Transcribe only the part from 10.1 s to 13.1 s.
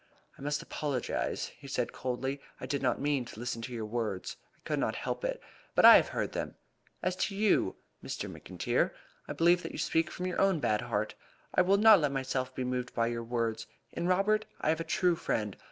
your own bad heart. I will not let myself be moved by